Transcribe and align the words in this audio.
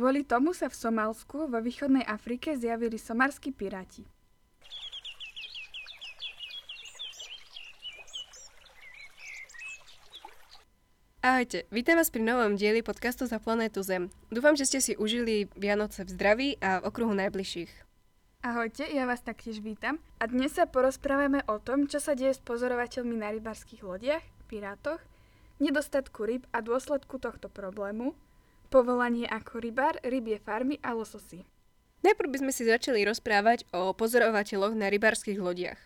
Kvôli 0.00 0.24
tomu 0.24 0.56
sa 0.56 0.72
v 0.72 0.80
Somálsku 0.80 1.44
vo 1.52 1.60
východnej 1.60 2.00
Afrike 2.08 2.56
zjavili 2.56 2.96
somarskí 2.96 3.52
piráti. 3.52 4.08
Ahojte, 11.20 11.68
vítam 11.68 12.00
vás 12.00 12.08
pri 12.08 12.24
novom 12.24 12.56
dieli 12.56 12.80
podcastu 12.80 13.28
za 13.28 13.36
planétu 13.44 13.84
Zem. 13.84 14.08
Dúfam, 14.32 14.56
že 14.56 14.64
ste 14.64 14.80
si 14.80 14.96
užili 14.96 15.52
Vianoce 15.52 16.08
v 16.08 16.16
zdraví 16.16 16.48
a 16.64 16.80
v 16.80 16.88
okruhu 16.88 17.12
najbližších. 17.12 17.68
Ahojte, 18.40 18.88
ja 18.88 19.04
vás 19.04 19.20
taktiež 19.20 19.60
vítam 19.60 20.00
a 20.16 20.24
dnes 20.24 20.56
sa 20.56 20.64
porozprávame 20.64 21.44
o 21.44 21.60
tom, 21.60 21.84
čo 21.84 22.00
sa 22.00 22.16
deje 22.16 22.40
s 22.40 22.40
pozorovateľmi 22.40 23.20
na 23.20 23.36
rybárskych 23.36 23.84
lodiach, 23.84 24.24
pirátoch, 24.48 25.04
nedostatku 25.60 26.24
ryb 26.24 26.48
a 26.56 26.64
dôsledku 26.64 27.20
tohto 27.20 27.52
problému, 27.52 28.16
povolanie 28.70 29.26
ako 29.26 29.60
rybár, 29.60 29.98
rybie 30.06 30.38
farmy 30.38 30.78
a 30.80 30.94
lososy. 30.94 31.44
Najprv 32.00 32.28
by 32.32 32.38
sme 32.46 32.52
si 32.54 32.64
začali 32.64 33.04
rozprávať 33.04 33.68
o 33.76 33.92
pozorovateľoch 33.92 34.72
na 34.72 34.88
rybárskych 34.88 35.36
lodiach. 35.36 35.78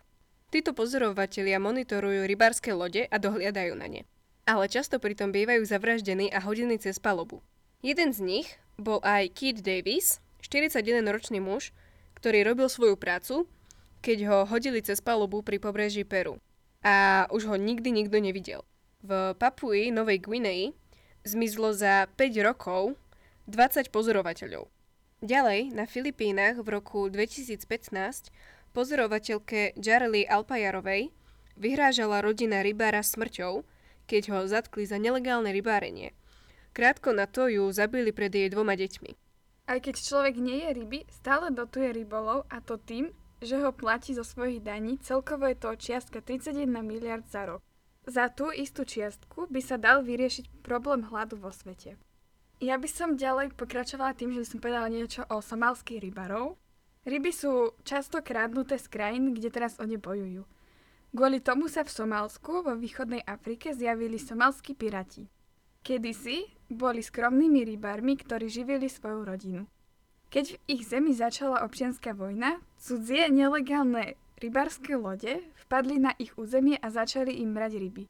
Títo 0.55 0.71
pozorovatelia 0.77 1.59
monitorujú 1.59 2.29
rybárske 2.29 2.71
lode 2.71 3.11
a 3.11 3.17
dohliadajú 3.19 3.75
na 3.75 3.89
ne 3.91 4.03
ale 4.45 4.69
často 4.69 5.01
pritom 5.01 5.33
bývajú 5.33 5.65
zavraždení 5.65 6.29
a 6.29 6.41
hodení 6.41 6.77
cez 6.77 7.01
palubu. 7.01 7.41
Jeden 7.81 8.13
z 8.13 8.21
nich 8.21 8.49
bol 8.77 9.01
aj 9.05 9.33
Keith 9.33 9.61
Davis, 9.65 10.21
41-ročný 10.45 11.41
muž, 11.41 11.73
ktorý 12.21 12.45
robil 12.45 12.69
svoju 12.69 12.97
prácu, 12.97 13.49
keď 14.05 14.19
ho 14.29 14.39
hodili 14.45 14.85
cez 14.85 15.01
palubu 15.01 15.41
pri 15.41 15.57
pobreží 15.61 16.05
Peru. 16.05 16.41
A 16.85 17.25
už 17.33 17.49
ho 17.49 17.57
nikdy 17.57 17.89
nikto 17.93 18.21
nevidel. 18.21 18.61
V 19.05 19.33
Papui 19.37 19.89
Novej 19.89 20.21
Guinei 20.21 20.77
zmizlo 21.25 21.73
za 21.73 22.07
5 22.21 22.47
rokov 22.47 23.01
20 23.49 23.89
pozorovateľov. 23.89 24.69
Ďalej, 25.25 25.73
na 25.73 25.89
Filipínach 25.89 26.61
v 26.61 26.69
roku 26.69 27.09
2015 27.09 28.29
pozorovateľke 28.77 29.73
Jarely 29.81 30.29
Alpajarovej 30.29 31.09
vyhrážala 31.57 32.21
rodina 32.21 32.61
rybára 32.61 33.01
smrťou, 33.01 33.65
keď 34.05 34.23
ho 34.37 34.41
zatkli 34.45 34.85
za 34.85 35.01
nelegálne 35.01 35.49
rybárenie. 35.49 36.13
Krátko 36.77 37.17
na 37.17 37.25
to 37.25 37.49
ju 37.49 37.65
zabili 37.73 38.13
pred 38.13 38.35
jej 38.35 38.53
dvoma 38.53 38.77
deťmi. 38.77 39.17
Aj 39.65 39.81
keď 39.81 39.97
človek 39.97 40.37
nie 40.37 40.61
je 40.61 40.71
ryby, 40.77 40.99
stále 41.09 41.49
dotuje 41.49 41.89
rybolov 41.89 42.45
a 42.53 42.61
to 42.61 42.77
tým, 42.77 43.09
že 43.41 43.57
ho 43.57 43.73
platí 43.73 44.13
zo 44.13 44.27
svojich 44.27 44.61
daní, 44.61 45.01
celkovo 45.01 45.49
je 45.49 45.57
to 45.57 45.73
čiastka 45.73 46.21
31 46.21 46.69
miliard 46.85 47.25
za 47.33 47.49
rok. 47.49 47.65
Za 48.05 48.29
tú 48.29 48.53
istú 48.53 48.85
čiastku 48.85 49.49
by 49.49 49.61
sa 49.65 49.81
dal 49.81 50.05
vyriešiť 50.05 50.61
problém 50.61 51.09
hladu 51.09 51.41
vo 51.41 51.49
svete. 51.49 51.97
Ja 52.61 52.77
by 52.77 52.89
som 52.89 53.17
ďalej 53.17 53.57
pokračovala 53.57 54.13
tým, 54.13 54.37
že 54.37 54.45
som 54.45 54.61
povedala 54.61 54.93
niečo 54.93 55.25
o 55.33 55.41
somalských 55.41 56.05
rybarov. 56.05 56.61
Ryby 57.05 57.33
sú 57.33 57.77
často 57.85 58.25
krádnuté 58.25 58.81
z 58.81 58.89
krajín, 58.89 59.37
kde 59.37 59.53
teraz 59.53 59.77
oni 59.81 60.01
bojujú. 60.01 60.45
Kvôli 61.15 61.39
tomu 61.39 61.71
sa 61.71 61.87
v 61.87 61.95
Somálsku 61.95 62.67
vo 62.67 62.75
východnej 62.75 63.23
Afrike 63.23 63.71
zjavili 63.71 64.19
somalskí 64.19 64.75
pirati. 64.75 65.31
Kedysi 65.85 66.49
boli 66.73 67.05
skromnými 67.05 67.63
rybármi, 67.77 68.17
ktorí 68.17 68.49
živili 68.49 68.89
svoju 68.89 69.21
rodinu. 69.23 69.63
Keď 70.33 70.45
v 70.57 70.61
ich 70.67 70.83
zemi 70.89 71.15
začala 71.15 71.63
občianská 71.63 72.17
vojna, 72.17 72.59
cudzie 72.81 73.31
nelegálne 73.31 74.19
rybárske 74.45 74.93
lode 74.93 75.41
vpadli 75.65 75.97
na 75.97 76.13
ich 76.21 76.37
územie 76.37 76.77
a 76.85 76.93
začali 76.93 77.41
im 77.41 77.57
brať 77.57 77.81
ryby. 77.81 78.05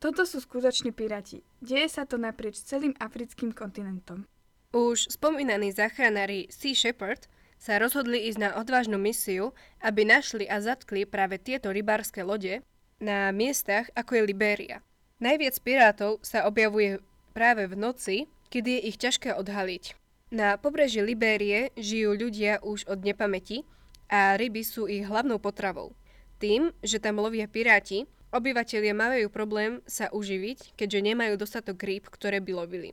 Toto 0.00 0.28
sú 0.28 0.40
skutočne 0.40 0.92
pirati. 0.92 1.40
Deje 1.60 1.88
sa 1.88 2.04
to 2.04 2.20
naprieč 2.20 2.60
celým 2.60 2.96
africkým 3.00 3.52
kontinentom. 3.52 4.24
Už 4.72 5.08
spomínaní 5.12 5.72
záchranári 5.72 6.48
Sea 6.48 6.76
Shepherd 6.76 7.28
sa 7.60 7.76
rozhodli 7.76 8.28
ísť 8.32 8.38
na 8.40 8.50
odvážnu 8.56 8.96
misiu, 8.96 9.52
aby 9.84 10.08
našli 10.08 10.48
a 10.48 10.60
zatkli 10.64 11.04
práve 11.04 11.36
tieto 11.36 11.68
rybárske 11.68 12.24
lode 12.24 12.64
na 12.96 13.28
miestach, 13.32 13.92
ako 13.92 14.20
je 14.20 14.22
Libéria. 14.24 14.76
Najviac 15.20 15.60
pirátov 15.60 16.24
sa 16.24 16.48
objavuje 16.48 17.04
práve 17.36 17.68
v 17.68 17.76
noci, 17.76 18.16
kedy 18.48 18.80
je 18.80 18.80
ich 18.88 18.96
ťažké 18.96 19.36
odhaliť. 19.36 19.92
Na 20.32 20.56
pobreží 20.56 21.04
Libérie 21.04 21.74
žijú 21.76 22.16
ľudia 22.16 22.64
už 22.64 22.88
od 22.88 23.04
nepamäti 23.04 23.68
a 24.10 24.34
ryby 24.34 24.66
sú 24.66 24.90
ich 24.90 25.06
hlavnou 25.06 25.38
potravou. 25.38 25.94
Tým, 26.42 26.74
že 26.82 26.98
tam 26.98 27.22
lovia 27.22 27.46
piráti, 27.46 28.10
obyvatelia 28.34 28.90
majú 28.90 29.30
problém 29.30 29.78
sa 29.86 30.10
uživiť, 30.10 30.74
keďže 30.74 31.14
nemajú 31.14 31.38
dostatok 31.38 31.78
rýb, 31.78 32.10
ktoré 32.10 32.42
by 32.42 32.66
lovili. 32.66 32.90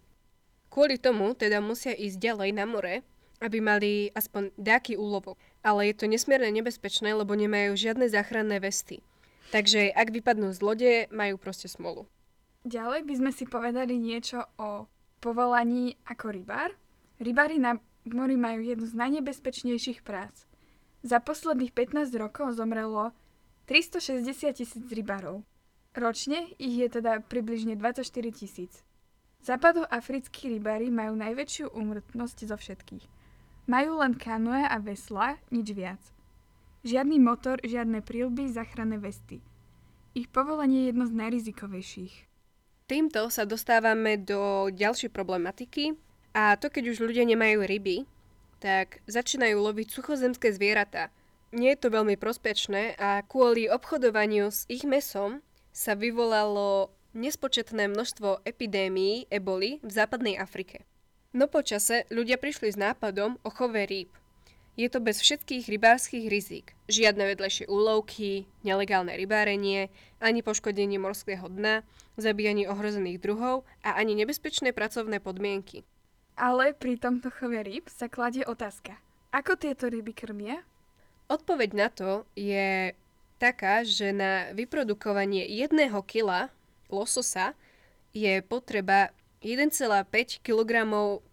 Kvôli 0.70 1.02
tomu 1.02 1.34
teda 1.34 1.58
musia 1.58 1.98
ísť 1.98 2.22
ďalej 2.22 2.50
na 2.54 2.70
more 2.70 3.02
aby 3.42 3.62
mali 3.62 4.10
aspoň 4.18 4.54
nejaký 4.58 4.98
úlovok. 4.98 5.38
Ale 5.62 5.92
je 5.92 5.96
to 5.98 6.06
nesmierne 6.10 6.50
nebezpečné, 6.50 7.14
lebo 7.14 7.38
nemajú 7.38 7.78
žiadne 7.78 8.10
záchranné 8.10 8.58
vesty. 8.58 9.04
Takže 9.54 9.94
ak 9.94 10.12
vypadnú 10.12 10.52
z 10.52 10.60
lode, 10.60 10.94
majú 11.14 11.40
proste 11.40 11.72
smolu. 11.72 12.10
Ďalej 12.68 13.08
by 13.08 13.14
sme 13.16 13.32
si 13.32 13.46
povedali 13.48 13.96
niečo 13.96 14.44
o 14.60 14.92
povolaní 15.24 15.96
ako 16.04 16.36
rybár. 16.36 16.76
Rybári 17.22 17.58
na 17.62 17.80
mori 18.08 18.36
majú 18.36 18.60
jednu 18.60 18.86
z 18.86 18.96
najnebezpečnejších 18.96 20.04
prác. 20.04 20.44
Za 21.06 21.22
posledných 21.22 21.74
15 21.74 22.10
rokov 22.18 22.58
zomrelo 22.58 23.14
360 23.70 24.58
tisíc 24.58 24.86
rybárov. 24.90 25.46
Ročne 25.98 26.54
ich 26.58 26.78
je 26.78 26.88
teda 26.90 27.22
približne 27.26 27.78
24 27.78 28.08
tisíc. 28.34 28.86
Západoafrickí 29.46 30.50
rybári 30.58 30.90
majú 30.90 31.18
najväčšiu 31.18 31.74
úmrtnosť 31.74 32.38
zo 32.50 32.58
všetkých. 32.58 33.06
Majú 33.70 34.00
len 34.02 34.18
kanoe 34.18 34.64
a 34.66 34.78
vesla, 34.80 35.38
nič 35.54 35.76
viac. 35.76 36.02
Žiadny 36.88 37.20
motor, 37.20 37.60
žiadne 37.62 38.00
prílby, 38.00 38.48
záchranné 38.48 38.98
vesty. 38.98 39.44
Ich 40.16 40.32
povolenie 40.32 40.88
je 40.88 40.90
jedno 40.96 41.06
z 41.06 41.14
najrizikovejších. 41.14 42.14
Týmto 42.88 43.28
sa 43.28 43.44
dostávame 43.44 44.16
do 44.16 44.72
ďalšej 44.72 45.12
problematiky 45.12 46.00
a 46.32 46.56
to 46.56 46.72
keď 46.72 46.96
už 46.96 47.04
ľudia 47.04 47.28
nemajú 47.28 47.68
ryby, 47.68 48.08
tak 48.58 49.02
začínajú 49.06 49.58
loviť 49.58 49.88
suchozemské 49.94 50.54
zvieratá. 50.54 51.14
Nie 51.56 51.74
je 51.78 51.88
to 51.88 51.96
veľmi 51.96 52.20
prospečné 52.20 53.00
a 53.00 53.24
kvôli 53.24 53.72
obchodovaniu 53.72 54.52
s 54.52 54.68
ich 54.68 54.84
mesom 54.84 55.40
sa 55.72 55.96
vyvolalo 55.96 56.92
nespočetné 57.16 57.88
množstvo 57.88 58.44
epidémií 58.44 59.32
eboli 59.32 59.80
v 59.80 59.92
západnej 59.92 60.36
Afrike. 60.38 60.84
No 61.32 61.48
počase 61.48 62.10
ľudia 62.10 62.36
prišli 62.42 62.74
s 62.74 62.78
nápadom 62.78 63.40
o 63.46 63.50
chove 63.54 63.84
rýb. 63.86 64.10
Je 64.78 64.86
to 64.94 65.02
bez 65.02 65.18
všetkých 65.18 65.66
rybárskych 65.74 66.30
rizik. 66.30 66.78
Žiadne 66.86 67.34
vedlejšie 67.34 67.66
úlovky, 67.66 68.46
nelegálne 68.62 69.10
rybárenie, 69.18 69.90
ani 70.22 70.46
poškodenie 70.46 71.02
morského 71.02 71.50
dna, 71.50 71.82
zabíjanie 72.14 72.70
ohrozených 72.70 73.18
druhov 73.18 73.66
a 73.82 73.98
ani 73.98 74.14
nebezpečné 74.14 74.78
pracovné 74.78 75.18
podmienky. 75.18 75.82
Ale 76.38 76.78
pri 76.78 77.02
tomto 77.02 77.34
chove 77.34 77.66
rýb 77.66 77.90
sa 77.90 78.06
kladie 78.06 78.46
otázka. 78.46 79.02
Ako 79.34 79.58
tieto 79.58 79.90
ryby 79.90 80.14
krmia? 80.14 80.62
Odpoveď 81.34 81.70
na 81.74 81.90
to 81.90 82.30
je 82.38 82.94
taká, 83.42 83.82
že 83.82 84.14
na 84.14 84.54
vyprodukovanie 84.54 85.50
jedného 85.50 85.98
kila 86.06 86.54
lososa 86.94 87.58
je 88.14 88.38
potreba 88.46 89.10
1,5 89.42 90.46
kg 90.46 90.72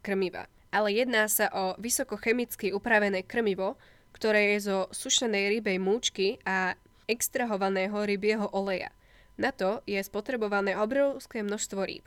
krmiva. 0.00 0.48
Ale 0.72 0.88
jedná 0.90 1.28
sa 1.28 1.52
o 1.52 1.76
vysokochemicky 1.76 2.72
upravené 2.72 3.22
krmivo, 3.28 3.76
ktoré 4.16 4.56
je 4.56 4.72
zo 4.72 4.78
sušenej 4.88 5.60
rybej 5.60 5.78
múčky 5.84 6.40
a 6.48 6.80
extrahovaného 7.04 7.94
rybieho 8.08 8.48
oleja. 8.56 8.88
Na 9.36 9.52
to 9.52 9.84
je 9.84 10.00
spotrebované 10.00 10.80
obrovské 10.80 11.44
množstvo 11.44 11.84
rýb. 11.84 12.04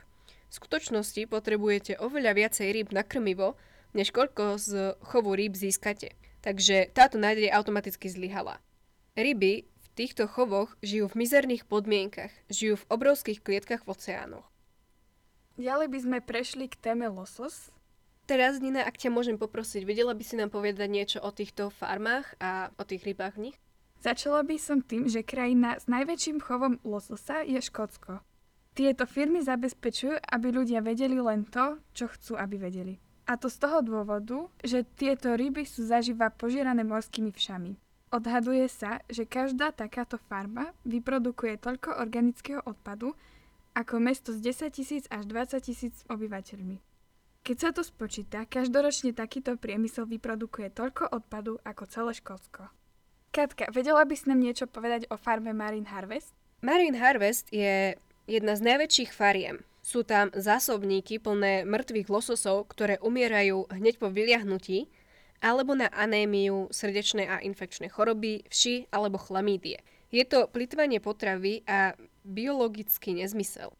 V 0.48 0.52
skutočnosti 0.56 1.28
potrebujete 1.28 2.00
oveľa 2.00 2.32
viacej 2.32 2.68
rýb 2.72 2.88
na 2.96 3.04
krmivo, 3.04 3.60
než 3.92 4.12
koľko 4.12 4.56
z 4.56 4.96
chovu 5.04 5.36
rýb 5.36 5.52
získate. 5.52 6.16
Takže 6.40 6.88
táto 6.94 7.20
nádej 7.20 7.52
automaticky 7.52 8.08
zlyhala. 8.08 8.62
Ryby 9.18 9.66
v 9.68 9.86
týchto 9.98 10.30
chovoch 10.30 10.78
žijú 10.80 11.10
v 11.10 11.18
mizerných 11.26 11.66
podmienkach, 11.66 12.30
žijú 12.48 12.78
v 12.78 12.88
obrovských 12.88 13.42
klietkach 13.42 13.84
v 13.84 13.92
oceánoch. 13.92 14.46
Ďalej 15.58 15.88
by 15.90 15.98
sme 15.98 16.18
prešli 16.22 16.70
k 16.70 16.78
téme 16.78 17.10
losos. 17.10 17.74
Teraz, 18.30 18.62
Nina, 18.62 18.86
ak 18.86 18.94
ťa 19.00 19.10
môžem 19.10 19.40
poprosiť, 19.40 19.82
vedela 19.82 20.14
by 20.14 20.22
si 20.22 20.38
nám 20.38 20.54
povedať 20.54 20.86
niečo 20.86 21.18
o 21.18 21.34
týchto 21.34 21.74
farmách 21.74 22.36
a 22.38 22.70
o 22.78 22.86
tých 22.86 23.02
rybách 23.02 23.34
v 23.34 23.50
nich? 23.50 23.56
Začala 23.98 24.46
by 24.46 24.54
som 24.54 24.78
tým, 24.78 25.10
že 25.10 25.26
krajina 25.26 25.74
s 25.82 25.90
najväčším 25.90 26.38
chovom 26.38 26.78
lososa 26.86 27.42
je 27.42 27.58
Škótsko. 27.58 28.22
Tieto 28.78 29.10
firmy 29.10 29.42
zabezpečujú, 29.42 30.22
aby 30.22 30.54
ľudia 30.54 30.78
vedeli 30.78 31.18
len 31.18 31.42
to, 31.50 31.82
čo 31.90 32.06
chcú, 32.06 32.38
aby 32.38 32.62
vedeli. 32.62 33.02
A 33.26 33.34
to 33.34 33.50
z 33.50 33.58
toho 33.58 33.82
dôvodu, 33.82 34.46
že 34.62 34.86
tieto 34.94 35.34
ryby 35.34 35.66
sú 35.66 35.82
zaživa 35.82 36.30
požierané 36.30 36.86
morskými 36.86 37.34
všami. 37.34 37.74
Odhaduje 38.14 38.70
sa, 38.70 39.02
že 39.10 39.26
každá 39.26 39.74
takáto 39.74 40.14
farma 40.30 40.70
vyprodukuje 40.86 41.58
toľko 41.58 41.98
organického 41.98 42.62
odpadu, 42.62 43.18
ako 43.74 43.98
mesto 43.98 44.30
s 44.30 44.38
10 44.38 44.70
tisíc 44.70 45.04
až 45.10 45.26
20 45.26 45.58
tisíc 45.58 46.06
obyvateľmi. 46.06 46.78
Keď 47.42 47.56
sa 47.58 47.74
to 47.74 47.82
spočíta, 47.82 48.46
každoročne 48.46 49.10
takýto 49.10 49.58
priemysel 49.58 50.06
vyprodukuje 50.06 50.70
toľko 50.70 51.10
odpadu 51.18 51.58
ako 51.66 51.82
celé 51.90 52.14
Škótsko. 52.14 52.70
Katka, 53.34 53.74
vedela 53.74 54.06
by 54.06 54.14
si 54.14 54.30
nám 54.30 54.38
niečo 54.38 54.70
povedať 54.70 55.10
o 55.10 55.18
farme 55.18 55.50
Marine 55.50 55.90
Harvest? 55.90 56.30
Marine 56.62 56.94
Harvest 56.94 57.50
je 57.50 57.98
jedna 58.28 58.54
z 58.54 58.62
najväčších 58.68 59.10
fariem. 59.10 59.64
Sú 59.80 60.04
tam 60.04 60.28
zásobníky 60.36 61.16
plné 61.16 61.64
mŕtvych 61.64 62.12
lososov, 62.12 62.68
ktoré 62.68 63.00
umierajú 63.00 63.72
hneď 63.72 63.96
po 63.96 64.12
vyliahnutí, 64.12 64.92
alebo 65.40 65.72
na 65.72 65.88
anémiu, 65.88 66.68
srdečné 66.68 67.24
a 67.24 67.40
infekčné 67.40 67.88
choroby, 67.88 68.44
vši 68.52 68.90
alebo 68.92 69.16
chlamídie. 69.16 69.80
Je 70.12 70.24
to 70.28 70.44
plitvanie 70.50 71.00
potravy 71.00 71.64
a 71.64 71.96
biologický 72.26 73.16
nezmysel. 73.16 73.72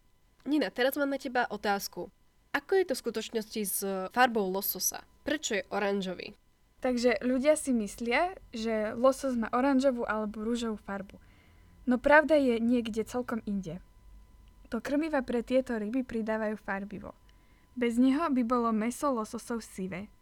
Nina, 0.48 0.72
teraz 0.72 0.96
mám 0.96 1.12
na 1.12 1.20
teba 1.20 1.44
otázku. 1.52 2.08
Ako 2.56 2.72
je 2.80 2.84
to 2.88 2.94
v 2.96 3.02
skutočnosti 3.04 3.62
s 3.68 3.78
farbou 4.16 4.48
lososa? 4.48 5.04
Prečo 5.28 5.60
je 5.60 5.68
oranžový? 5.68 6.32
Takže 6.78 7.20
ľudia 7.20 7.58
si 7.58 7.74
myslia, 7.74 8.38
že 8.54 8.94
losos 8.94 9.34
má 9.34 9.50
oranžovú 9.50 10.06
alebo 10.06 10.46
rúžovú 10.46 10.78
farbu. 10.78 11.18
No 11.84 11.98
pravda 11.98 12.38
je 12.38 12.62
niekde 12.62 13.02
celkom 13.04 13.42
inde. 13.44 13.82
Do 14.68 14.84
krmiva 14.84 15.24
pre 15.24 15.40
tieto 15.40 15.80
ryby 15.80 16.04
pridávajú 16.04 16.60
farbivo. 16.60 17.16
Bez 17.72 17.96
neho 17.96 18.28
by 18.28 18.42
bolo 18.44 18.68
meso 18.68 19.08
lososov 19.08 19.64
sivé. 19.64 20.12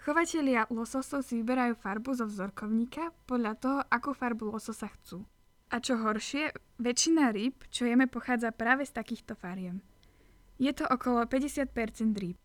Chovatelia 0.00 0.64
lososov 0.72 1.20
si 1.20 1.44
vyberajú 1.44 1.76
farbu 1.76 2.16
zo 2.16 2.24
vzorkovníka 2.24 3.12
podľa 3.28 3.52
toho, 3.60 3.78
akú 3.92 4.16
farbu 4.16 4.56
lososa 4.56 4.88
chcú. 4.88 5.28
A 5.68 5.84
čo 5.84 6.00
horšie, 6.00 6.56
väčšina 6.80 7.28
rýb, 7.28 7.60
čo 7.68 7.84
jeme, 7.84 8.08
pochádza 8.08 8.56
práve 8.56 8.88
z 8.88 8.96
takýchto 8.96 9.36
fariem. 9.36 9.84
Je 10.56 10.72
to 10.72 10.88
okolo 10.88 11.28
50% 11.28 11.68
rýb. 12.16 12.40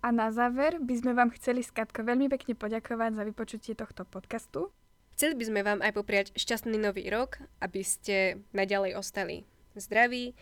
A 0.00 0.08
na 0.14 0.32
záver 0.32 0.80
by 0.80 0.94
sme 0.96 1.12
vám 1.12 1.28
chceli, 1.36 1.60
Skatko, 1.60 2.08
veľmi 2.08 2.32
pekne 2.32 2.56
poďakovať 2.56 3.20
za 3.20 3.22
vypočutie 3.26 3.72
tohto 3.76 4.08
podcastu. 4.08 4.72
Chceli 5.12 5.34
by 5.36 5.44
sme 5.44 5.60
vám 5.60 5.80
aj 5.84 5.92
popriať 5.92 6.26
šťastný 6.38 6.78
nový 6.80 7.10
rok, 7.10 7.42
aby 7.60 7.84
ste 7.84 8.40
naďalej 8.56 8.96
ostali 8.96 9.44
zdraví 9.80 10.34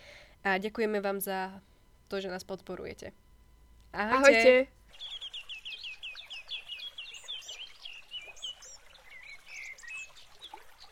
a 0.44 0.58
ďakujeme 0.58 1.00
vám 1.00 1.20
za 1.20 1.60
to, 2.08 2.20
že 2.20 2.30
nás 2.30 2.44
podporujete. 2.44 3.12
Ahojte! 3.92 4.16
Ahojte. 4.16 4.75